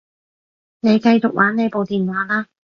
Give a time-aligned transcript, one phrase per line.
[0.79, 2.47] 你繼續玩你部電話啦